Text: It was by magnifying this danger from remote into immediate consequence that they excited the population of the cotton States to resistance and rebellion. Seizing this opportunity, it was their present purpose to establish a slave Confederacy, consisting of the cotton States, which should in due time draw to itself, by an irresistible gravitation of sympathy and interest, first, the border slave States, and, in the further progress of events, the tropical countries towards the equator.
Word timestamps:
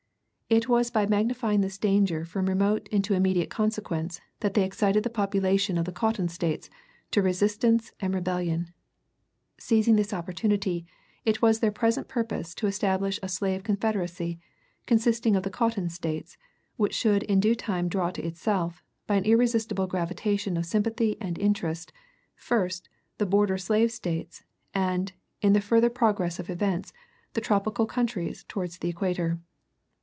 It 0.49 0.67
was 0.67 0.91
by 0.91 1.05
magnifying 1.05 1.61
this 1.61 1.77
danger 1.77 2.25
from 2.25 2.47
remote 2.47 2.89
into 2.89 3.13
immediate 3.13 3.49
consequence 3.49 4.19
that 4.41 4.53
they 4.53 4.65
excited 4.65 5.01
the 5.03 5.09
population 5.09 5.77
of 5.77 5.85
the 5.85 5.93
cotton 5.93 6.27
States 6.27 6.69
to 7.11 7.21
resistance 7.21 7.93
and 8.01 8.13
rebellion. 8.13 8.73
Seizing 9.57 9.95
this 9.95 10.11
opportunity, 10.13 10.85
it 11.23 11.41
was 11.41 11.61
their 11.61 11.71
present 11.71 12.09
purpose 12.09 12.53
to 12.55 12.67
establish 12.67 13.17
a 13.23 13.29
slave 13.29 13.63
Confederacy, 13.63 14.41
consisting 14.85 15.37
of 15.37 15.43
the 15.43 15.49
cotton 15.49 15.87
States, 15.89 16.35
which 16.75 16.93
should 16.95 17.23
in 17.23 17.39
due 17.39 17.55
time 17.55 17.87
draw 17.87 18.11
to 18.11 18.21
itself, 18.27 18.83
by 19.07 19.15
an 19.15 19.23
irresistible 19.23 19.87
gravitation 19.87 20.57
of 20.57 20.65
sympathy 20.65 21.15
and 21.21 21.39
interest, 21.39 21.93
first, 22.35 22.89
the 23.19 23.25
border 23.25 23.57
slave 23.57 23.89
States, 23.89 24.43
and, 24.73 25.13
in 25.41 25.53
the 25.53 25.61
further 25.61 25.89
progress 25.89 26.39
of 26.39 26.49
events, 26.49 26.91
the 27.35 27.39
tropical 27.41 27.85
countries 27.85 28.43
towards 28.49 28.79
the 28.79 28.89
equator. 28.89 29.39